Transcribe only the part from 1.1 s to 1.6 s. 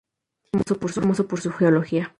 por su